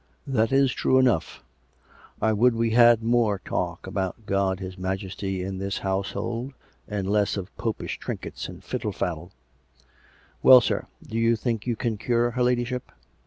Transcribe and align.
"That 0.25 0.51
is 0.51 0.73
true 0.73 0.97
enough. 0.97 1.43
I 2.19 2.33
would 2.33 2.55
we 2.55 2.71
had 2.71 3.03
more 3.03 3.37
talk 3.37 3.85
about 3.85 4.25
God 4.25 4.59
His 4.59 4.75
Majesty 4.75 5.43
in 5.43 5.59
this 5.59 5.77
household, 5.85 6.53
and 6.87 7.07
less 7.07 7.37
of 7.37 7.55
Popish 7.55 7.99
trinkets 7.99 8.49
and 8.49 8.63
fiddle 8.63 8.93
faddle.... 8.93 9.31
Well, 10.41 10.59
sir; 10.59 10.87
do 11.05 11.19
you 11.19 11.35
think 11.35 11.67
you 11.67 11.75
can 11.75 11.97
cure 11.99 12.31
her 12.31 12.41
ladyship? 12.41 12.91